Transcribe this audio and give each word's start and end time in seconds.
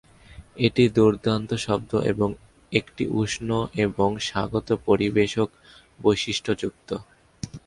এটি 0.57 0.83
দুর্দান্ত 0.89 1.49
শব্দ 1.65 1.91
এবং 2.11 2.29
একটি 2.71 3.03
উষ্ণ 3.15 3.49
এবং 3.85 4.09
স্বাগত 4.27 4.67
পরিবেশক 4.87 5.49
বৈশিষ্ট্যযুক্ত। 5.99 6.89